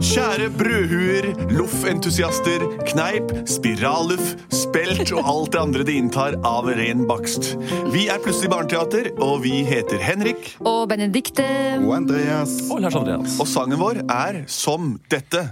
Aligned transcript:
Kjære 0.00 0.46
brødhuer, 0.56 1.26
loffentusiaster, 1.52 2.62
kneip, 2.88 3.34
spiralluff, 3.44 4.30
spelt 4.48 5.12
og 5.12 5.28
alt 5.28 5.52
det 5.52 5.60
andre 5.60 5.84
de 5.84 5.96
inntar 6.00 6.38
av 6.46 6.70
ren 6.72 7.04
bakst. 7.08 7.50
Vi 7.92 8.06
er 8.08 8.22
Plutselig 8.24 8.48
barneteater, 8.48 9.10
og 9.20 9.42
vi 9.44 9.60
heter 9.68 10.00
Henrik. 10.00 10.54
Og 10.64 10.86
Benedikte. 10.88 11.44
Og 11.84 11.92
Andreas. 11.98 12.56
Og 12.72 12.80
Lars 12.80 12.96
Andreas. 12.96 13.36
Og 13.44 13.48
sangen 13.52 13.80
vår 13.80 14.00
er 14.08 14.42
som 14.48 14.94
dette. 15.12 15.50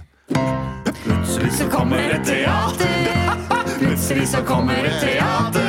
Plutselig 1.05 1.53
Så 1.61 1.69
kommer 1.69 2.01
et 2.17 2.25
teater. 2.25 3.35
Plutselig 3.79 4.31
så 4.33 4.41
kommer 4.49 4.81
et 4.81 4.97
teater. 5.03 5.68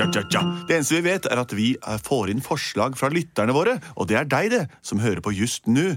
Tja, 0.00 0.06
tja, 0.08 0.22
tja. 0.32 0.40
Det 0.64 0.78
eneste 0.78 0.96
vi 0.96 1.10
vet, 1.10 1.26
er 1.28 1.40
at 1.42 1.50
vi 1.52 1.66
eh, 1.76 1.98
får 2.00 2.30
inn 2.32 2.38
forslag 2.40 2.94
fra 2.96 3.10
lytterne 3.12 3.52
våre, 3.52 3.74
og 4.00 4.06
det 4.08 4.16
er 4.16 4.28
deg, 4.32 4.46
det, 4.54 4.60
som 4.80 5.02
hører 5.02 5.20
på 5.20 5.34
just 5.36 5.68
nå. 5.68 5.90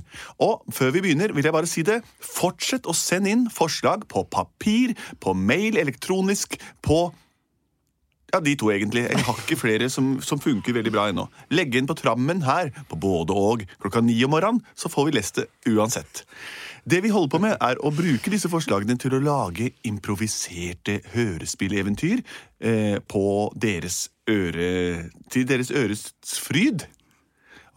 Og 0.43 0.65
før 0.75 0.91
vi 0.91 1.05
begynner, 1.05 1.31
vil 1.31 1.47
jeg 1.47 1.55
bare 1.55 1.69
si 1.71 1.85
det. 1.87 2.01
Fortsett 2.19 2.83
å 2.83 2.95
sende 2.97 3.31
inn 3.31 3.45
forslag 3.47 4.03
på 4.11 4.25
papir, 4.27 4.91
på 5.23 5.31
mail, 5.31 5.79
elektronisk, 5.79 6.59
på 6.83 7.05
ja, 8.33 8.41
de 8.41 8.55
to 8.57 8.71
egentlig. 8.73 9.05
Jeg 9.05 9.25
har 9.27 9.39
ikke 9.43 9.59
flere 9.61 9.89
som, 9.93 10.15
som 10.25 10.41
funker 10.41 10.73
veldig 10.73 10.93
bra 10.93 11.05
ennå. 11.11 11.27
Legge 11.53 11.77
inn 11.79 11.89
på 11.89 11.97
trammen 11.99 12.41
her 12.47 12.71
på 12.89 12.97
både 12.99 13.35
og 13.37 13.65
klokka 13.83 14.01
ni 14.01 14.17
om 14.25 14.33
morgenen, 14.33 14.63
så 14.75 14.89
får 14.89 15.09
vi 15.09 15.17
lest 15.19 15.41
det 15.41 15.49
uansett. 15.69 16.23
Det 16.83 16.99
vi 17.05 17.13
holder 17.13 17.31
på 17.31 17.39
med, 17.45 17.53
er 17.63 17.79
å 17.79 17.93
bruke 17.95 18.31
disse 18.33 18.49
forslagene 18.51 18.97
til 18.99 19.15
å 19.15 19.21
lage 19.23 19.69
improviserte 19.87 20.97
hørespilleventyr 21.13 22.19
eh, 22.59 22.97
på 22.99 23.27
deres 23.55 24.09
øre 24.27 25.11
Til 25.31 25.47
deres 25.47 25.71
øres 25.71 26.09
fryd. 26.43 26.85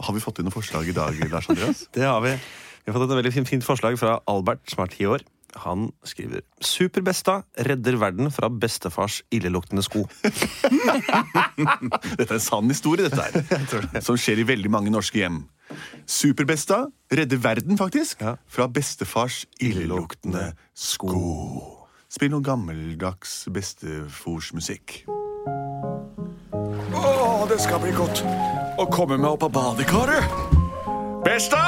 Har 0.03 0.15
vi 0.15 0.23
fått 0.23 0.41
inn 0.41 0.47
noen 0.47 0.55
forslag 0.55 0.89
i 0.89 0.95
dag, 0.97 1.21
Lars 1.31 1.49
Andreas? 1.53 1.87
Det 1.95 2.07
har 2.07 2.21
vi. 2.25 2.35
Vi 2.87 2.91
har 2.91 2.99
fått 2.99 3.11
et 3.11 3.19
veldig 3.19 3.35
fint, 3.35 3.49
fint 3.51 3.67
forslag 3.67 3.99
fra 3.99 4.21
Albert, 4.31 4.63
som 4.71 4.85
er 4.85 4.93
ti 4.93 5.07
år. 5.11 5.25
Han 5.65 5.89
skriver 6.05 6.43
Superbesta 6.61 7.43
redder 7.67 7.97
verden 8.01 8.31
fra 8.35 8.49
bestefars 8.53 9.23
illeluktende 9.33 9.83
sko. 9.87 10.03
Dette 12.19 12.29
er 12.29 12.37
en 12.39 12.43
sann 12.43 12.69
historie, 12.71 13.09
dette 13.09 13.23
her. 13.23 14.01
Som 14.07 14.19
skjer 14.21 14.43
i 14.43 14.49
veldig 14.49 14.71
mange 14.73 14.93
norske 14.93 15.19
hjem. 15.23 15.45
Superbesta 16.07 16.85
redder 17.13 17.41
verden, 17.43 17.79
faktisk, 17.79 18.21
Ja. 18.23 18.37
fra 18.47 18.69
bestefars 18.69 19.45
illeluktende 19.61 20.53
sko. 20.75 21.15
Spill 22.09 22.31
noe 22.31 22.45
gammeldags 22.47 23.47
besteforsmusikk. 23.53 25.03
Å, 26.97 27.47
det 27.51 27.59
skal 27.61 27.83
bli 27.83 27.93
godt 27.97 28.23
å 28.79 28.87
komme 28.93 29.19
meg 29.19 29.33
opp 29.35 29.49
av 29.49 29.53
badekaret. 29.57 30.25
Besta! 31.27 31.65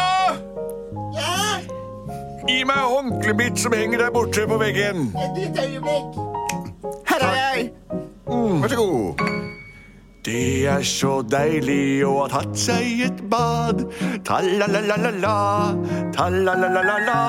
Gi 2.49 2.63
meg 2.65 2.81
håndkleet 2.81 3.37
mitt 3.37 3.59
som 3.61 3.73
henger 3.77 3.99
der 4.01 4.11
borte 4.15 4.47
på 4.49 4.57
veggen. 4.61 5.11
Et 5.13 5.37
lite 5.37 5.61
øyeblikk. 5.69 6.17
Her 7.11 7.21
er 7.27 7.35
jeg. 7.37 7.71
Mm. 8.29 8.63
Vær 8.63 8.69
så 8.69 8.77
god. 8.77 9.15
Det 10.25 10.67
er 10.69 10.83
så 10.85 11.23
deilig 11.25 12.05
å 12.05 12.11
ha 12.19 12.29
tatt 12.33 12.57
seg 12.59 13.01
et 13.07 13.31
bad. 13.33 13.85
Ta-la-la-la-la, 14.29 15.37
ta-la-la-la-la. 16.17 17.21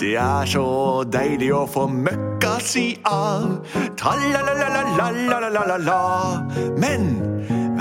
Det 0.00 0.14
er 0.18 0.46
så 0.50 0.64
deilig 1.06 1.52
å 1.54 1.66
få 1.70 1.86
møkka 1.92 2.60
si 2.62 2.98
av. 3.06 3.60
Ta-la-la-la-la-la-la-la. 3.98 6.00
Men 6.82 7.31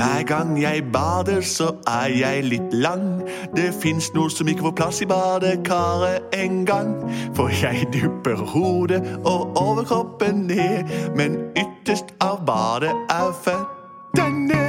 hver 0.02 0.24
gang 0.24 0.62
jeg 0.62 0.84
bader, 0.94 1.42
så 1.42 1.76
er 1.88 2.08
jeg 2.20 2.44
litt 2.44 2.74
lang. 2.74 3.22
Det 3.56 3.70
fins 3.82 4.08
noe 4.14 4.32
som 4.34 4.48
ikke 4.50 4.66
får 4.66 4.74
plass 4.80 5.02
i 5.02 5.06
badekaret 5.06 6.34
engang. 6.34 6.96
For 7.38 7.54
jeg 7.62 7.86
dupper 7.94 8.42
hodet 8.54 9.02
og 9.26 9.58
overkroppen 9.62 10.48
ned, 10.50 10.90
men 11.16 11.38
ytterst 11.54 12.16
av 12.22 12.42
badet 12.48 12.96
er 13.14 13.30
føttene. 13.46 14.64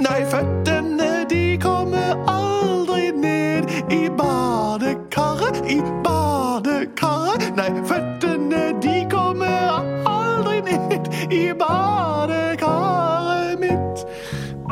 Nei, 0.00 0.20
føttene, 0.32 1.10
de 1.30 1.44
kommer 1.60 2.16
aldri 2.32 3.10
ned 3.12 3.68
i 3.92 4.06
badekaret, 4.08 5.60
i 5.68 5.82
badekaret. 6.06 7.50
Nei, 7.60 7.72
føttene, 7.84 8.70
de 8.80 9.02
kommer 9.12 9.82
aldri 10.08 10.62
ned 10.70 11.12
i 11.28 11.44
badekaret. 11.52 12.17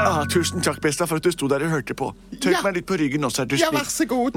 Ah, 0.06 0.22
tusen 0.30 0.62
takk, 0.62 0.78
Besta, 0.84 1.06
for 1.10 1.18
at 1.18 1.26
du 1.26 1.32
sto 1.34 1.48
der 1.50 1.64
og 1.66 1.72
hørte 1.72 1.94
på. 1.98 2.12
Tørk 2.38 2.52
Ja. 2.54 2.62
meg 2.62 2.74
litt 2.78 2.86
på 2.86 2.96
ryggen 3.00 3.24
også, 3.26 3.46
du 3.48 3.56
Ja, 3.58 3.70
vær 3.74 3.88
så 3.90 4.06
god. 4.06 4.36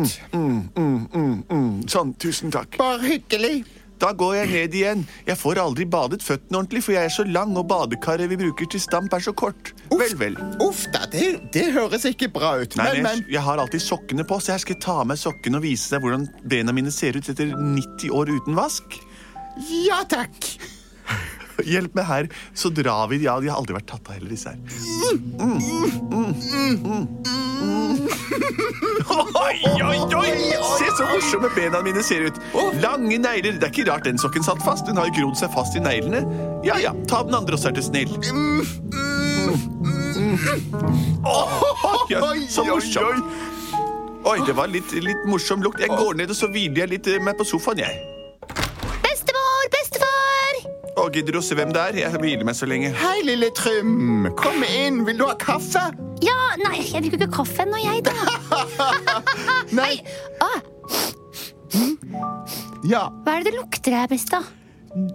Sånn, 1.89 2.15
tusen 2.17 2.51
takk. 2.53 2.77
Bare 2.79 2.99
hyggelig. 3.03 3.65
Da 3.99 4.13
går 4.15 4.35
jeg 4.37 4.47
ned 4.53 4.75
igjen. 4.79 5.01
Jeg 5.27 5.35
får 5.35 5.59
aldri 5.59 5.83
badet 5.85 6.21
føttene 6.23 6.61
ordentlig, 6.61 6.83
for 6.85 6.93
jeg 6.95 7.03
er 7.09 7.11
så 7.11 7.25
lang, 7.27 7.51
og 7.59 7.67
badekaret 7.67 8.29
vi 8.31 8.37
bruker 8.39 8.69
til 8.71 8.79
stamp, 8.79 9.11
er 9.13 9.19
så 9.19 9.33
kort. 9.35 9.73
Vel, 9.91 10.15
vel. 10.15 10.37
Uff 10.63 10.85
da, 10.93 11.01
det, 11.11 11.51
det 11.51 11.65
høres 11.75 12.05
ikke 12.07 12.29
bra 12.31 12.53
ut. 12.61 12.77
Nei, 12.79 13.01
Men, 13.01 13.19
jeg, 13.25 13.25
jeg 13.35 13.41
har 13.43 13.59
alltid 13.59 13.83
sokkene 13.83 14.23
på, 14.23 14.39
så 14.39 14.53
jeg 14.55 14.63
skal 14.63 14.79
ta 14.79 14.95
av 15.01 15.09
meg 15.11 15.19
sokkene 15.19 15.59
og 15.59 15.63
vise 15.67 15.91
deg 15.91 16.05
hvordan 16.05 16.29
bena 16.47 16.71
mine 16.71 16.93
ser 16.95 17.19
ut 17.19 17.27
etter 17.27 17.51
90 17.51 18.09
år 18.15 18.31
uten 18.39 18.55
vask. 18.55 18.95
Ja 19.83 20.05
takk. 20.07 20.47
Hjelp 21.69 21.95
meg 21.97 22.05
her, 22.09 22.29
så 22.57 22.71
drar 22.73 23.09
vi. 23.11 23.21
Ja, 23.25 23.39
de 23.41 23.51
har 23.51 23.59
aldri 23.61 23.77
vært 23.77 23.89
tatt 23.91 24.09
av 24.09 24.17
heller, 24.17 24.31
disse 24.33 24.49
her. 24.53 24.59
Oi, 29.09 29.57
oi, 29.83 29.99
oi! 30.15 30.31
Se 30.77 30.89
så 30.97 31.05
morsomme 31.09 31.49
bena 31.55 31.81
mine 31.85 32.03
ser 32.05 32.27
ut. 32.29 32.39
Lange 32.83 33.17
negler. 33.17 33.57
Det 33.59 33.67
er 33.69 33.73
ikke 33.73 33.87
rart 33.89 34.05
den 34.07 34.19
sokken 34.21 34.45
satt 34.45 34.61
fast. 34.65 34.87
Den 34.87 34.99
har 34.99 35.09
jo 35.09 35.15
grodd 35.17 35.39
seg 35.39 35.53
fast 35.53 35.77
i 35.77 35.83
neglene. 35.83 36.23
Ja, 36.65 36.77
ja, 36.81 36.93
ta 37.09 37.23
den 37.25 37.37
andre 37.37 37.57
også, 37.57 37.71
er 37.71 37.77
du 37.77 37.83
snill. 37.85 38.11
Oi, 42.19 42.47
så 42.49 42.65
morsomt. 42.67 43.39
Oi, 44.29 44.37
det 44.45 44.53
var 44.55 44.67
litt, 44.67 44.91
litt 44.99 45.25
morsom 45.31 45.63
lukt. 45.63 45.79
Jeg 45.81 45.89
går 45.95 46.17
ned, 46.19 46.31
og 46.31 46.37
så 46.37 46.49
hviler 46.51 46.83
jeg 46.83 46.91
litt 46.91 47.07
eh, 47.07 47.21
meg 47.23 47.39
på 47.39 47.47
sofaen, 47.47 47.79
jeg. 47.85 48.18
Å, 50.99 51.05
gidder 51.15 51.31
du 51.35 51.39
å 51.39 51.43
se 51.45 51.55
hvem 51.55 51.69
det 51.75 51.79
er? 51.79 51.97
Jeg 52.01 52.19
hviler 52.19 52.43
meg 52.47 52.55
så 52.57 52.67
lenge. 52.67 52.89
Hei, 52.99 53.21
lille 53.23 53.47
Trym. 53.55 54.27
Kom 54.39 54.63
inn. 54.67 55.01
Vil 55.07 55.19
du 55.21 55.25
ha 55.29 55.35
kaffe? 55.39 55.85
Ja, 56.25 56.35
nei, 56.59 56.81
jeg 56.83 57.05
drikker 57.05 57.21
ikke 57.23 57.29
kaffe 57.39 57.63
ennå, 57.63 57.79
jeg, 57.79 58.03
da. 58.03 58.13
Nei. 59.79 59.93
Ah, 60.43 60.59
Ja, 62.89 63.05
hva 63.23 63.35
er 63.37 63.43
det 63.45 63.51
det 63.51 63.59
lukter 63.59 63.93
her, 63.95 64.07
besta? 64.11 64.39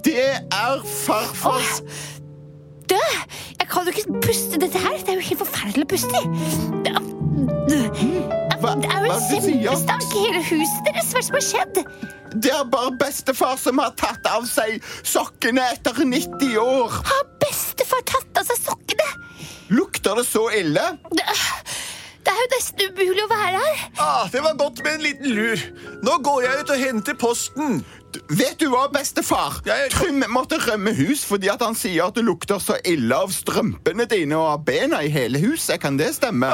det 0.06 0.14
er 0.54 0.84
farfars 0.86 1.80
Dø! 2.88 3.00
Jeg 3.58 3.66
kan 3.72 3.88
jo 3.88 3.94
ikke 3.96 4.20
puste 4.22 4.60
dette 4.62 4.78
her. 4.78 4.94
Det 5.00 5.14
er 5.16 5.18
jo 5.18 5.26
helt 5.32 5.40
forferdelig 5.40 5.86
å 5.88 5.90
puste 5.90 6.20
i. 6.20 6.24
Det 6.84 6.94
er- 6.94 8.43
Hva- 8.64 8.74
Det 8.80 8.90
er 8.90 9.04
jo 9.04 9.12
en 9.12 9.24
kjempestank 9.28 10.14
i 10.16 10.24
hele 10.24 10.42
huset 10.48 10.86
deres. 10.88 11.12
Hva 11.12 11.20
det 11.20 11.26
som 11.28 11.36
har 11.38 11.46
skjedd? 11.50 11.80
Det 12.34 12.50
er 12.50 12.64
bare 12.66 12.90
bestefar 12.98 13.58
som 13.60 13.78
har 13.78 13.92
tatt 14.00 14.26
av 14.26 14.46
seg 14.50 14.80
sokkene 15.06 15.62
etter 15.74 16.00
90 16.04 16.56
år. 16.58 16.96
Har 17.10 17.24
bestefar 17.44 18.00
tatt 18.08 18.40
av 18.40 18.48
seg 18.48 18.58
sokkene? 18.64 19.06
Lukter 19.70 20.16
det 20.18 20.26
så 20.28 20.48
ille? 20.52 20.82
Det 21.14 21.24
er 22.34 22.42
jo 22.42 22.52
nesten 22.54 22.86
umulig 22.92 23.24
å 23.24 23.30
være 23.30 23.58
her. 23.64 23.82
Ah, 24.02 24.24
det 24.32 24.42
var 24.44 24.56
godt 24.60 24.82
med 24.84 24.98
en 24.98 25.04
liten 25.06 25.34
lur. 25.36 25.62
Nå 26.04 26.18
går 26.26 26.42
jeg 26.48 26.60
ut 26.64 26.72
og 26.74 26.82
henter 26.86 27.14
posten. 27.20 27.84
Vet 28.30 28.60
du 28.60 28.68
hva, 28.70 28.84
bestefar? 28.94 29.56
Jeg- 29.66 29.90
Trym 29.90 30.20
måtte 30.30 30.60
rømme 30.62 30.92
hus 30.94 31.24
fordi 31.26 31.48
at 31.50 31.62
han 31.66 31.74
sier 31.74 32.04
at 32.06 32.14
det 32.14 32.22
lukter 32.24 32.60
så 32.62 32.76
ille 32.86 33.10
av 33.16 33.32
strømpene 33.34 34.06
dine 34.10 34.36
og 34.38 34.46
av 34.52 34.62
bena 34.68 35.00
i 35.02 35.08
hele 35.10 35.40
huset. 35.42 35.80
Kan 35.82 35.96
det 35.98 36.12
stemme? 36.14 36.52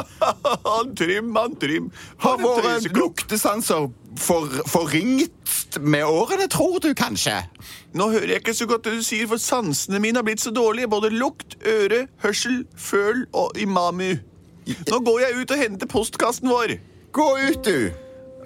Han 0.65 0.95
Trym, 0.99 1.35
han 1.37 1.57
Trym. 1.61 1.91
Har 2.25 2.39
våre 2.41 2.79
luktesanser 2.97 3.91
for, 4.17 4.49
forringet 4.73 5.79
med 5.85 6.05
årene, 6.09 6.49
tror 6.51 6.81
du 6.81 6.95
kanskje? 6.97 7.37
Nå 7.95 8.09
hører 8.15 8.33
jeg 8.37 8.41
ikke 8.41 8.55
så 8.57 8.67
godt 8.71 8.85
det 8.89 8.97
du 8.97 9.05
sier, 9.05 9.29
for 9.29 9.37
sansene 9.43 10.01
mine 10.01 10.17
har 10.23 10.25
blitt 10.27 10.41
så 10.43 10.51
dårlige. 10.55 10.89
Både 10.91 11.11
lukt, 11.13 11.59
øre, 11.67 12.07
hørsel, 12.25 12.65
føl 12.79 13.27
og 13.37 13.53
imamu. 13.61 14.15
Nå 14.67 15.01
går 15.07 15.21
jeg 15.21 15.41
ut 15.41 15.51
og 15.51 15.59
henter 15.59 15.91
postkassen 15.91 16.49
vår. 16.51 16.77
Gå 17.13 17.29
ut, 17.49 17.65
du. 17.65 17.91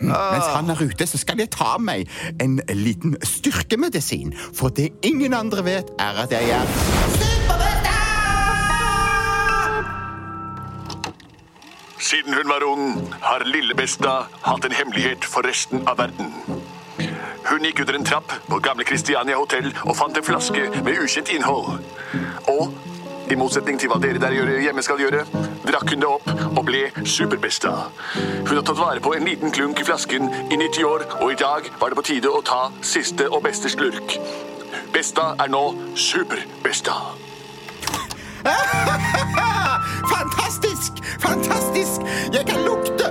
Mens 0.01 0.47
han 0.55 0.71
er 0.71 0.83
ute, 0.83 1.07
så 1.07 1.19
skal 1.19 1.39
jeg 1.39 1.51
ta 1.55 1.77
meg 1.79 2.11
en 2.43 2.59
liten 2.69 3.17
styrkemedisin. 3.23 4.35
For 4.55 4.69
det 4.75 4.91
ingen 5.07 5.35
andre 5.35 5.65
vet, 5.65 5.95
er 5.99 6.25
at 6.25 6.35
jeg 6.35 6.51
er 6.51 6.67
Siden 12.05 12.35
hun 12.35 12.49
var 12.49 12.65
ung, 12.69 13.15
har 13.23 13.47
lillebesta 13.49 14.11
hatt 14.45 14.65
en 14.65 14.75
hemmelighet 14.77 15.25
for 15.25 15.47
resten 15.47 15.87
av 15.89 15.99
verden. 15.99 16.35
Hun 17.49 17.65
gikk 17.65 17.81
under 17.81 17.97
en 17.97 18.05
trapp 18.05 18.33
på 18.49 18.59
gamle 18.65 18.85
Christiania 18.85 19.39
hotell 19.41 19.71
og 19.87 19.97
fant 19.97 20.17
en 20.17 20.25
flaske 20.27 20.67
med 20.85 21.01
ukjent 21.01 21.33
innhold. 21.33 21.81
Og 22.53 22.77
i 23.31 23.37
motsetning 23.39 23.79
til 23.81 23.91
hva 23.91 23.99
dere 24.03 24.21
der 24.21 24.35
gjør, 24.37 24.53
hjemme 24.65 24.83
skal 24.85 25.01
gjøre, 25.01 25.25
drakk 25.65 25.93
hun 25.93 26.03
det 26.03 26.09
opp 26.11 26.29
og 26.55 26.63
ble 26.69 26.83
superbesta. 27.09 27.73
Hun 28.45 28.57
har 28.57 28.65
tatt 28.67 28.81
vare 28.81 29.03
på 29.05 29.15
en 29.17 29.29
liten 29.29 29.55
klunk 29.55 29.81
i 29.81 29.87
flasken 29.87 30.29
i 30.51 30.59
90 30.61 30.89
år, 30.89 31.07
og 31.21 31.33
i 31.33 31.39
dag 31.41 31.71
var 31.81 31.93
det 31.93 32.01
på 32.01 32.07
tide 32.11 32.33
å 32.33 32.43
ta 32.45 32.69
siste 32.85 33.29
og 33.31 33.43
beste 33.47 33.73
slurk. 33.73 34.19
Besta 34.95 35.33
er 35.41 35.51
nå 35.51 35.65
superbesta. 35.99 36.95
Fantastisk! 40.15 41.01
Fantastisk! 41.25 42.05
Jeg 42.35 42.45
kan 42.47 42.61
lukte, 42.69 43.09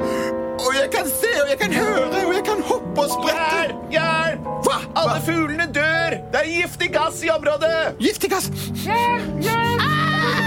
og 0.60 0.72
jeg 0.78 0.90
kan 0.94 1.10
se, 1.10 1.32
og 1.42 1.50
jeg 1.50 1.60
kan 1.64 1.74
høre, 1.74 2.26
og 2.28 2.34
jeg 2.38 2.46
kan 2.46 2.62
hoppe 2.70 3.08
og 3.08 3.10
sprette. 3.18 3.76
Hjelp! 3.92 4.48
Hva? 4.64 4.78
Hva? 4.94 5.18
fuglene 5.26 5.68
dør! 5.74 6.20
Det 6.32 6.44
er 6.44 6.50
giftig 6.62 6.94
gass 6.94 7.24
i 7.26 7.34
området! 7.34 7.96
Giftig 8.00 8.32
gass! 8.32 8.52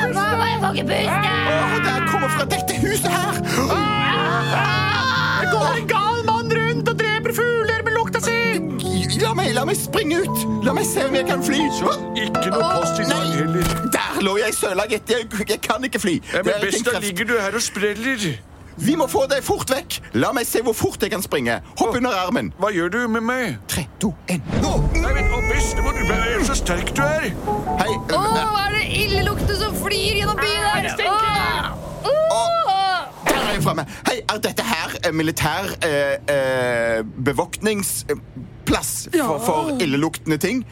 Ah, 0.07 0.15
mamma, 0.15 0.45
jeg 0.53 0.59
får 0.63 0.73
ikke 0.75 0.87
puste! 0.93 1.33
Åh, 1.57 1.77
det 1.87 1.95
kommer 2.11 2.29
fra 2.37 2.45
dette 2.55 2.79
huset 2.83 3.11
her! 3.11 3.33
Det 5.41 5.49
går 5.53 5.81
en 5.81 5.89
gal 5.91 6.25
mann 6.31 6.53
rundt 6.59 6.89
og 6.93 6.99
dreper 7.01 7.33
fugler 7.37 7.85
med 7.85 7.93
lukta 7.99 8.21
si! 8.25 8.37
La 9.21 9.33
meg, 9.35 9.53
la 9.57 9.65
meg 9.69 9.79
springe 9.81 10.23
ut! 10.25 10.45
La 10.67 10.75
meg 10.77 10.87
se 10.89 11.05
om 11.09 11.15
jeg 11.17 11.27
kan 11.29 11.43
fly. 11.45 11.63
Ikke 12.27 12.51
noe 12.53 12.73
post 12.77 13.01
i 13.01 13.07
dag 13.09 13.31
heller. 13.39 13.71
der 13.95 14.21
lå 14.27 14.37
jeg 14.41 14.55
søla, 14.55 14.85
gitt. 14.91 15.11
Jeg, 15.11 15.29
jeg 15.49 15.61
kan 15.65 15.85
ikke 15.85 16.01
fly. 16.03 16.19
Ja, 16.35 16.43
men 16.45 16.61
best 16.63 16.85
kraft. 16.87 17.05
ligger 17.05 17.25
du 17.25 17.35
her 17.41 17.55
og 17.55 17.63
spreller. 17.63 18.29
Vi 18.77 18.97
må 18.97 19.07
få 19.09 19.25
deg 19.31 19.41
fort 19.45 19.71
vekk. 19.73 20.01
La 20.21 20.35
meg 20.37 20.45
se 20.49 20.61
hvor 20.65 20.77
fort 20.77 21.01
jeg 21.03 21.11
kan 21.15 21.25
springe. 21.25 21.61
Hopp 21.81 21.97
under 21.97 22.13
armen. 22.27 22.53
Hva 22.61 22.69
gjør 22.75 22.93
du 22.93 22.99
med 23.09 23.25
meg? 23.25 23.57
Tre, 23.73 23.87
to, 24.03 24.13
en. 24.29 24.43
Nå! 24.61 24.75
Nei, 25.01 25.15
bestemor, 25.57 25.93
du 25.97 26.13
er 26.13 26.45
så 26.45 26.55
sterk 26.59 26.91
du 26.97 27.03
er. 27.05 27.31
Hei. 27.81 27.93
Å, 28.13 28.19
oh, 28.19 28.57
er 28.61 28.75
det 28.77 28.85
illeluktende 29.01 29.57
som 29.59 29.77
flyr 29.79 30.19
gjennom 30.21 30.41
byen 30.41 30.67
her? 30.69 30.89
Åh! 31.07 32.11
Åh! 32.11 33.07
Der 33.29 33.39
er 33.41 33.55
jeg 33.55 33.63
framme. 33.65 33.87
Hei, 34.09 34.19
er 34.21 34.43
dette 34.45 34.67
her 34.67 34.97
militær 35.17 35.71
eh, 35.87 36.17
eh, 36.33 36.99
bevoktningsplass 37.29 38.93
for, 39.09 39.17
Ja. 39.17 39.31
for 39.47 39.73
illeluktende 39.81 40.39
ting? 40.43 40.67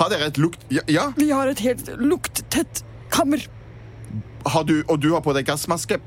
Har 0.00 0.08
dere 0.12 0.30
et 0.32 0.40
lukt... 0.40 0.64
Ja? 0.72 0.84
ja? 0.88 1.10
Vi 1.18 1.28
har 1.30 1.50
et 1.52 1.60
helt 1.60 1.90
lukttett 2.00 2.84
kammer. 3.12 3.44
Har 4.48 4.64
du, 4.64 4.78
og 4.88 5.02
du 5.02 5.12
har 5.12 5.20
på 5.22 5.34
deg 5.36 5.44
gassmaske? 5.46 6.00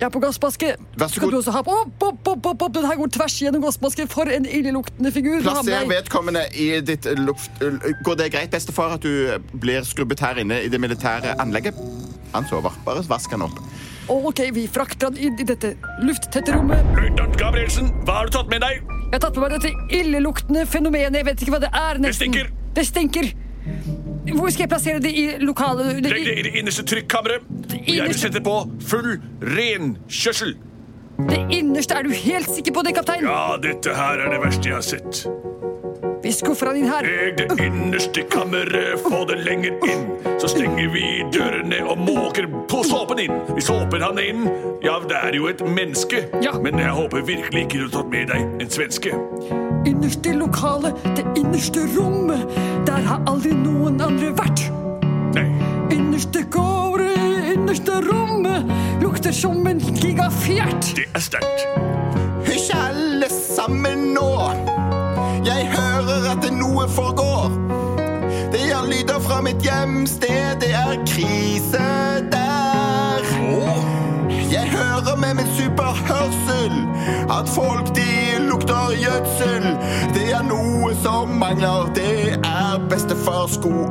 Jeg 0.00 0.06
er 0.08 0.12
på 0.14 0.20
gassmaske. 0.22 0.68
Vær 0.96 1.10
så 1.12 1.20
Skal 1.20 1.32
du 1.32 1.36
også 1.36 1.52
ha 1.52 1.60
på? 1.60 1.74
Opp, 1.76 2.04
opp, 2.06 2.28
opp, 2.32 2.46
opp, 2.48 2.62
opp. 2.64 2.72
Den 2.72 2.86
her 2.88 2.96
går 2.96 3.10
tvers 3.12 3.34
gjennom 3.42 3.60
gassmasken. 3.66 4.08
For 4.08 4.30
en 4.32 4.46
illeluktende 4.48 5.12
figur. 5.12 5.42
Plasser 5.44 5.84
vedkommende 5.90 6.46
i 6.56 6.70
ditt 6.80 7.04
luft... 7.20 7.60
Går 8.06 8.16
det 8.22 8.30
greit, 8.32 8.48
bestefar, 8.54 8.94
at 8.96 9.04
du 9.04 9.36
blir 9.60 9.84
skrubbet 9.84 10.22
her 10.24 10.40
inne 10.40 10.62
i 10.64 10.70
det 10.72 10.80
militære 10.80 11.34
anlegget? 11.44 11.76
Han 12.32 12.48
sover. 12.48 12.72
Bare 12.86 13.04
vask 13.10 13.36
han 13.36 13.44
opp. 13.44 13.60
Ok, 14.10 14.40
vi 14.56 14.64
frakter 14.72 15.10
han 15.10 15.20
inn 15.20 15.36
i 15.36 15.46
dette 15.52 15.74
lufttette 16.00 16.56
rommet. 16.56 16.80
Løytnant 16.96 17.36
Gabrielsen, 17.38 17.92
hva 18.08 18.22
har 18.22 18.30
du 18.30 18.38
tatt 18.38 18.48
med 18.50 18.64
deg? 18.64 18.80
Jeg 18.80 19.12
har 19.18 19.22
tatt 19.26 19.36
med 19.36 19.44
meg 19.44 19.58
dette 19.58 20.00
illeluktende 20.00 20.64
fenomenet. 20.70 21.20
Jeg 21.20 21.28
vet 21.28 21.44
ikke 21.44 21.58
hva 21.58 21.62
det 21.66 21.74
er. 21.76 22.00
nesten. 22.00 22.08
Det 22.08 22.16
stinker. 22.16 22.50
Det 22.80 22.88
stinker. 22.88 23.32
Hvor 24.30 24.48
skal 24.48 24.64
jeg 24.64 24.70
plassere 24.72 25.02
det 25.02 25.12
i 25.12 25.24
lokalet? 25.44 26.00
Det, 26.00 26.12
Legg 26.14 26.28
det 26.30 26.36
i 26.40 26.44
det 26.46 26.52
innerste 26.62 26.86
trykkammeret. 26.88 27.49
Og 27.74 27.94
jeg 27.94 28.08
vil 28.10 28.18
sette 28.18 28.42
på 28.44 28.56
full 28.86 29.14
renkjørsel. 29.56 30.56
det 31.28 31.40
innerste, 31.52 31.94
er 31.94 32.02
du 32.02 32.10
helt 32.10 32.50
sikker 32.50 32.72
på 32.72 32.82
det, 32.82 32.94
kaptein? 32.96 33.24
Ja, 33.28 33.56
dette 33.62 33.94
her 33.94 34.24
er 34.24 34.30
det 34.32 34.40
verste 34.40 34.68
jeg 34.68 34.74
har 34.74 34.86
sett. 34.86 35.26
Vi 36.22 36.32
skuffer 36.32 36.68
han 36.68 36.76
inn 36.76 36.88
her. 36.88 37.06
Legg 37.06 37.38
det 37.38 37.64
innerste 37.64 38.22
kammeret, 38.28 39.00
få 39.00 39.22
det 39.28 39.38
lenger 39.40 39.72
inn. 39.88 40.04
Så 40.40 40.50
stenger 40.52 40.90
vi 40.92 41.04
dørene 41.32 41.80
og 41.88 41.98
måker 42.04 42.48
på 42.68 42.82
såpen 42.84 43.22
inn. 43.24 43.32
Vi 43.56 43.64
såper 43.64 44.04
han 44.04 44.20
inn. 44.20 44.44
Ja, 44.84 44.98
det 45.08 45.16
er 45.16 45.36
jo 45.36 45.48
et 45.48 45.64
menneske. 45.64 46.26
Ja. 46.44 46.52
Men 46.60 46.78
jeg 46.78 46.92
håper 46.92 47.24
virkelig 47.24 47.64
ikke 47.64 47.80
du 47.80 47.86
har 47.88 47.94
tatt 47.96 48.12
med 48.12 48.28
deg 48.34 48.60
en 48.60 48.72
svenske. 48.72 49.16
Innerste 49.88 50.36
lokale, 50.36 50.92
det 51.16 51.24
innerste 51.40 51.86
rommet. 51.96 52.44
Der 52.86 53.00
har 53.08 53.24
aldri 53.26 53.39
gigafjert. 60.80 60.96
Det 60.96 61.04
er 61.14 61.20
sterkt. 61.20 61.66
Hysj 62.46 62.72
alle 62.74 63.28
sammen 63.56 63.98
nå. 64.14 64.50
Jeg 65.44 65.68
hører 65.76 66.30
at 66.32 66.42
det 66.42 66.52
noe 66.52 66.88
foregår. 66.88 67.50
Det 68.52 68.62
er 68.72 68.86
lyder 68.86 69.20
fra 69.20 69.40
mitt 69.40 69.62
hjemsted, 69.62 70.60
det 70.60 70.72
er 70.74 70.96
krise 71.06 71.84
der. 72.32 73.24
Jeg 74.50 74.66
hører 74.70 75.16
med 75.16 75.34
min 75.34 75.50
superhørsel 75.58 76.74
at 77.30 77.48
folk 77.48 77.94
de 77.96 78.10
lukter 78.48 78.94
gjødsel. 79.04 79.64
Det 80.14 80.32
er 80.32 80.42
noe 80.42 80.94
som 81.02 81.28
mangler, 81.28 81.92
det 81.94 82.38
er 82.44 82.80
bestefars 82.90 83.54
sko. 83.60 83.86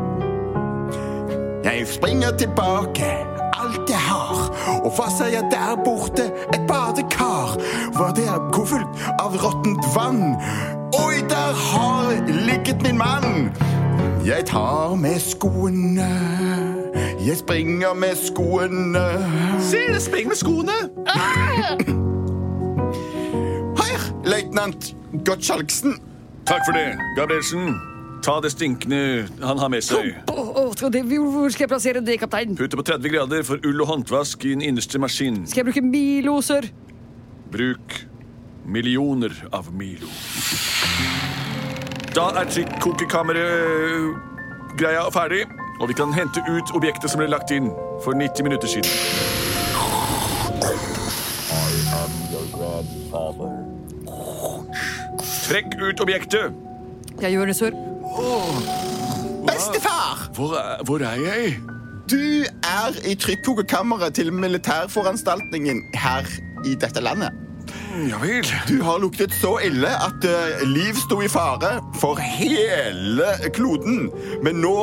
Jeg 1.64 1.88
springer 1.88 2.32
tilbake, 2.38 3.39
alt 3.70 3.90
jeg 3.90 4.00
har. 4.00 4.40
Og 4.84 4.92
hva 4.98 5.08
ser 5.14 5.32
jeg 5.34 5.48
der 5.52 5.76
borte? 5.86 6.30
Et 6.54 6.62
badekar. 6.68 7.58
Var 7.98 8.14
det 8.18 8.28
er 8.28 8.40
fullt 8.54 9.04
av 9.20 9.36
råttent 9.44 9.86
vann. 9.96 10.36
Oi, 11.00 11.22
der 11.30 11.54
har 11.54 12.14
ligget 12.48 12.82
min 12.84 12.98
mann. 12.98 13.52
Jeg 14.26 14.46
tar 14.46 14.96
med 14.96 15.20
skoene. 15.20 16.10
Jeg 17.26 17.38
springer 17.38 17.94
med 17.94 18.16
skoene. 18.16 19.06
Se, 19.60 19.78
det 19.94 20.02
springer 20.02 20.28
med 20.28 20.36
skoene. 20.36 20.78
Her, 23.80 24.00
løytnant 24.26 24.96
Gottschalksen. 25.26 25.94
Takk 26.46 26.62
for 26.66 26.74
det, 26.74 26.98
Gabrielsen. 27.18 27.76
Ta 28.24 28.40
det 28.44 28.52
stinkende 28.52 29.28
han 29.40 29.60
har 29.60 29.70
med 29.72 29.82
seg. 29.86 30.16
Oh, 30.28 30.50
oh, 30.60 30.74
skal 30.76 30.92
det, 30.94 31.04
hvor 31.08 31.50
skal 31.54 31.64
jeg 31.64 31.70
plassere 31.72 32.02
det, 32.04 32.20
kaptein? 32.20 32.58
Putt 32.60 32.72
det 32.72 32.78
på 32.80 32.84
30 32.92 33.10
grader 33.14 33.44
for 33.48 33.58
ull 33.66 33.82
og 33.82 33.88
håndvask 33.94 34.46
i 34.46 34.50
den 34.58 34.64
innerste 34.66 35.00
maskin. 35.00 35.48
Skal 35.48 35.60
jeg 35.64 35.68
bruke 35.72 35.84
Milo, 35.86 36.42
sør? 36.44 36.64
Bruk 37.52 38.10
millioner 38.70 39.32
av 39.56 39.74
Milo. 39.74 40.08
Da 42.14 42.32
er 42.42 42.46
trykkokekammeret-greia 42.52 45.12
ferdig, 45.14 45.46
og 45.80 45.88
vi 45.90 45.94
kan 45.98 46.14
hente 46.14 46.40
ut 46.50 46.72
objektet 46.78 47.10
som 47.12 47.20
ble 47.22 47.28
lagt 47.32 47.52
inn 47.56 47.68
for 48.04 48.14
90 48.18 48.44
minutter 48.46 48.68
siden. 48.68 48.92
Trekk 55.50 55.70
ut 55.82 56.00
objektet. 56.04 56.46
Jeg 57.20 57.32
gjør 57.34 57.46
det, 57.50 57.56
sør. 57.58 57.89
Bestefar! 59.48 60.30
Hvor 60.36 60.56
er, 60.58 60.84
hvor 60.86 60.98
er 61.00 61.20
jeg? 61.22 61.60
Du 62.10 62.18
er 62.66 62.96
i 63.08 63.14
trykkokekammeret 63.16 64.16
til 64.18 64.34
militærforanstaltningen 64.34 65.84
her 65.94 66.26
i 66.66 66.74
dette 66.82 67.04
landet. 67.06 67.36
Ja 68.10 68.18
vel. 68.22 68.48
Du 68.70 68.80
har 68.86 68.98
luktet 69.02 69.34
så 69.36 69.58
ille 69.66 69.90
at 69.92 70.26
uh, 70.26 70.62
liv 70.70 70.98
sto 70.98 71.20
i 71.22 71.30
fare 71.30 71.76
for 72.00 72.18
hele 72.24 73.28
kloden. 73.54 74.08
Men 74.46 74.62
nå 74.64 74.74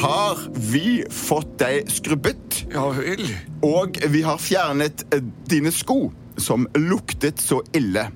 har 0.00 0.40
vi 0.72 1.02
fått 1.12 1.54
deg 1.62 1.90
skrubbet, 1.92 2.64
Ja 2.72 2.88
vel. 2.96 3.22
og 3.62 3.98
vi 4.10 4.24
har 4.26 4.42
fjernet 4.42 5.04
uh, 5.14 5.20
dine 5.50 5.70
sko 5.74 6.06
som 6.40 6.66
luktet 6.78 7.42
så 7.42 7.60
ille. 7.76 8.08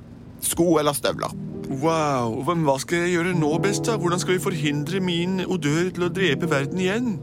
Sko 0.43 0.77
eller 0.81 0.97
støvler. 0.97 1.35
Wow. 1.83 2.43
Hva 2.47 2.77
skal 2.81 3.05
jeg 3.05 3.17
gjøre 3.17 3.33
nå, 3.37 3.51
Besta? 3.63 3.97
Hvordan 4.01 4.21
skal 4.23 4.37
vi 4.37 4.43
forhindre 4.43 5.01
min 5.05 5.41
odør 5.45 5.91
til 5.93 6.07
å 6.07 6.13
drepe 6.13 6.49
verden 6.51 6.81
igjen? 6.81 7.17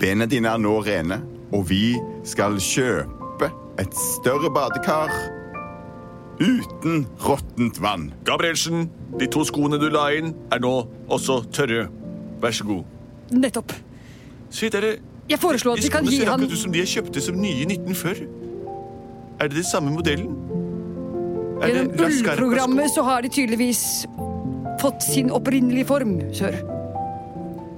Bena 0.00 0.26
dine 0.28 0.50
er 0.50 0.60
nå 0.60 0.72
rene, 0.84 1.20
og 1.52 1.68
vi 1.70 1.94
skal 2.28 2.58
kjøpe 2.60 3.48
et 3.80 3.94
større 3.96 4.50
badekar 4.52 5.12
uten 6.42 7.06
råttent 7.22 7.80
vann. 7.80 8.10
Gabrielsen, 8.26 8.88
de 9.20 9.28
to 9.30 9.44
skoene 9.48 9.78
du 9.80 9.88
la 9.92 10.08
inn, 10.16 10.34
er 10.52 10.60
nå 10.64 10.74
også 11.12 11.42
tørre. 11.54 11.86
Vær 12.42 12.56
så 12.56 12.66
god. 12.66 12.84
Nettopp. 13.32 13.72
Se, 14.50 14.68
dere. 14.72 14.96
Jeg 15.30 15.38
foreslår 15.38 15.78
at 15.78 15.84
vi 15.84 15.92
kan 15.92 16.04
gi 16.04 16.24
han 16.26 16.42
De 16.42 16.48
skoene 16.48 16.48
ser 16.48 16.48
akkurat 16.50 16.56
ut 16.58 16.64
som 16.64 16.72
de 16.72 16.82
jeg 16.82 16.92
kjøpte 16.96 17.24
som 17.24 17.38
nye 17.38 17.62
i 17.62 17.68
1940. 17.70 18.26
Er 19.40 19.48
det 19.48 19.62
den 19.62 19.70
samme 19.70 19.94
modellen? 19.94 20.51
Gjennom 21.68 21.92
ullprogrammet 22.06 22.90
så 22.94 23.04
har 23.06 23.22
de 23.22 23.28
tydeligvis 23.32 23.82
fått 24.82 25.02
sin 25.06 25.30
opprinnelige 25.30 25.86
form, 25.86 26.18
sør. 26.34 26.56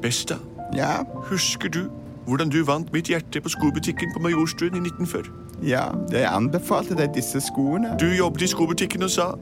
Besta, 0.02 0.38
Ja, 0.74 1.04
husker 1.30 1.68
du 1.70 1.84
hvordan 2.26 2.48
du 2.50 2.62
vant 2.64 2.88
mitt 2.92 3.06
hjerte 3.12 3.40
på 3.44 3.50
skobutikken 3.52 4.10
på 4.14 4.22
Majorstuen 4.24 4.74
i 4.74 4.80
1940? 4.80 5.28
ja, 5.62 5.84
jeg 6.12 6.24
anbefalte 6.28 6.96
deg 6.98 7.12
disse 7.14 7.40
skoene. 7.40 7.92
Du 8.00 8.06
jobbet 8.10 8.42
i 8.42 8.48
skobutikken 8.50 9.02
og 9.06 9.10
sa 9.12 9.34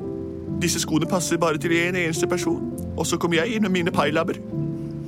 disse 0.63 0.83
skoene 0.83 1.07
passer 1.09 1.39
bare 1.41 1.59
til 1.59 1.73
én 1.73 1.97
eneste 1.97 2.27
person. 2.27 2.73
Og 2.97 3.07
så 3.07 3.17
kom 3.19 3.33
jeg 3.35 3.55
inn 3.57 3.63
med 3.63 3.71
mine 3.75 3.91
pailabber. 3.91 4.37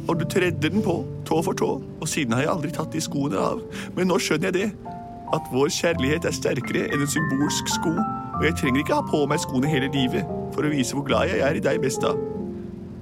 Og 0.08 0.18
du 0.20 0.24
tredde 0.24 0.70
den 0.70 0.82
på, 0.82 1.04
tå 1.24 1.42
for 1.42 1.52
tå. 1.54 1.68
Og 2.00 2.08
siden 2.08 2.32
har 2.32 2.42
jeg 2.42 2.50
aldri 2.54 2.70
tatt 2.74 2.92
de 2.92 3.00
skoene 3.00 3.38
av. 3.38 3.60
Men 3.96 4.08
nå 4.10 4.18
skjønner 4.18 4.50
jeg 4.50 4.54
det. 4.54 4.93
At 5.34 5.50
vår 5.52 5.72
kjærlighet 5.74 6.26
er 6.28 6.34
sterkere 6.36 6.86
enn 6.88 7.02
en 7.02 7.10
symbolsk 7.10 7.70
sko, 7.76 7.94
og 8.38 8.44
jeg 8.46 8.56
trenger 8.60 8.82
ikke 8.82 8.98
ha 8.98 9.06
på 9.08 9.24
meg 9.30 9.42
skoene 9.42 9.70
hele 9.70 9.90
livet 9.94 10.28
for 10.54 10.66
å 10.66 10.72
vise 10.72 10.94
hvor 10.96 11.06
glad 11.08 11.32
jeg 11.32 11.42
er 11.42 11.58
i 11.58 11.64
deg, 11.64 11.80
Besta. 11.82 12.14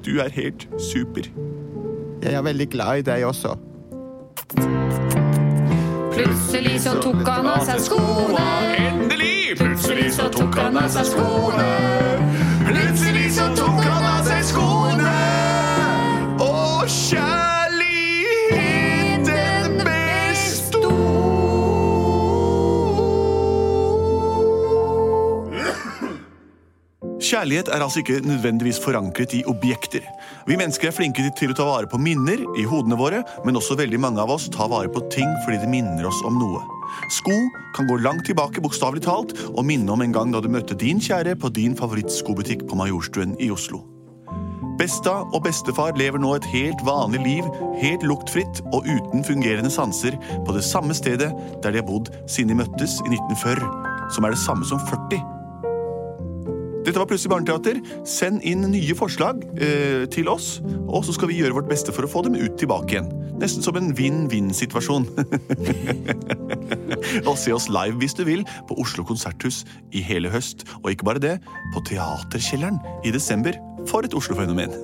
Du 0.03 0.17
er 0.23 0.33
helt 0.35 0.67
super. 0.81 1.29
Jeg 2.23 2.35
er 2.39 2.43
veldig 2.43 2.69
glad 2.73 3.03
i 3.03 3.07
deg 3.11 3.27
også. 3.27 3.57
Plutselig 6.12 6.81
så 6.85 6.97
tok 7.03 7.23
han 7.27 7.49
av 7.51 7.65
seg 7.67 7.81
skoene. 7.89 8.47
Endelig! 8.79 9.57
Plutselig 9.59 10.12
så 10.17 10.29
tok 10.33 10.57
han 10.61 10.77
av 10.81 10.89
seg 10.93 11.09
skoene. 11.12 11.69
Plutselig 12.69 13.29
så 13.37 13.49
tok 13.57 13.72
Kjærlighet 27.43 27.73
er 27.75 27.83
altså 27.83 27.99
ikke 27.99 28.21
nødvendigvis 28.23 28.79
forankret 28.79 29.33
i 29.35 29.41
objekter. 29.51 30.05
Vi 30.47 30.55
mennesker 30.55 30.93
er 30.93 30.95
flinke 30.95 31.25
til 31.35 31.51
å 31.51 31.57
ta 31.59 31.65
vare 31.67 31.89
på 31.91 31.99
minner 31.99 32.39
i 32.55 32.63
hodene 32.71 32.95
våre, 32.95 33.25
men 33.43 33.59
også 33.59 33.75
veldig 33.81 33.99
mange 33.99 34.23
av 34.23 34.31
oss 34.31 34.45
tar 34.55 34.71
vare 34.71 34.87
på 34.87 35.03
ting 35.11 35.27
fordi 35.43 35.59
det 35.59 35.71
minner 35.73 36.07
oss 36.07 36.21
om 36.23 36.39
noe. 36.39 36.61
Sko 37.11 37.35
kan 37.75 37.91
gå 37.91 37.99
langt 38.05 38.29
tilbake, 38.31 38.63
bokstavelig 38.63 39.03
talt, 39.09 39.35
og 39.49 39.67
minne 39.67 39.91
om 39.91 40.07
en 40.07 40.15
gang 40.15 40.31
da 40.31 40.39
du 40.39 40.47
møtte 40.55 40.79
din 40.79 41.03
kjære 41.03 41.35
på 41.43 41.51
din 41.59 41.75
favorittskobutikk 41.75 42.63
på 42.71 42.79
Majorstuen 42.79 43.35
i 43.43 43.51
Oslo. 43.51 43.83
Besta 44.79 45.19
og 45.25 45.43
bestefar 45.43 45.99
lever 45.99 46.23
nå 46.23 46.37
et 46.39 46.51
helt 46.55 46.87
vanlig 46.87 47.27
liv, 47.27 47.53
helt 47.83 48.07
luktfritt 48.07 48.63
og 48.71 48.87
uten 48.87 49.27
fungerende 49.27 49.75
sanser, 49.83 50.15
på 50.47 50.55
det 50.55 50.63
samme 50.71 50.95
stedet 50.95 51.35
der 51.59 51.75
de 51.75 51.83
har 51.83 51.91
bodd 51.91 52.15
siden 52.23 52.55
de 52.55 52.63
møttes 52.63 53.01
i 53.03 53.17
1940, 53.19 53.67
som 54.15 54.31
er 54.31 54.39
det 54.39 54.45
samme 54.47 54.71
som 54.71 54.79
40. 54.87 55.42
Dette 56.83 56.99
var 56.99 57.07
Plutselig 57.07 57.31
barneteater. 57.31 57.81
Send 58.09 58.43
inn 58.47 58.65
nye 58.73 58.95
forslag 58.99 59.43
eh, 59.55 60.05
til 60.12 60.31
oss, 60.33 60.57
og 60.89 61.05
så 61.07 61.15
skal 61.17 61.31
vi 61.31 61.39
gjøre 61.39 61.57
vårt 61.61 61.71
beste 61.71 61.95
for 61.95 62.07
å 62.07 62.11
få 62.11 62.25
dem 62.27 62.39
ut 62.39 62.57
tilbake 62.61 62.97
igjen. 62.97 63.11
Nesten 63.43 63.65
som 63.65 63.79
en 63.79 63.91
vinn-vinn-situasjon. 63.97 65.07
og 67.29 67.35
se 67.39 67.55
oss 67.55 67.69
live 67.73 67.99
hvis 68.03 68.17
du 68.19 68.25
vil 68.29 68.45
på 68.69 68.79
Oslo 68.83 69.07
konserthus 69.07 69.62
i 69.95 70.03
hele 70.05 70.31
høst. 70.33 70.67
Og 70.83 70.93
ikke 70.93 71.09
bare 71.11 71.23
det, 71.23 71.37
på 71.75 71.85
Teaterkjelleren 71.91 72.81
i 73.07 73.15
desember. 73.15 73.59
For 73.91 74.07
et 74.07 74.15
Oslo-fenomen. 74.15 74.75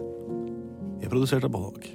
Jeg 1.03 1.11
produserte 1.13 1.51
Bollag. 1.51 1.87